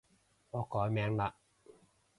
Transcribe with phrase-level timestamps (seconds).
[0.49, 1.31] 我改名嘞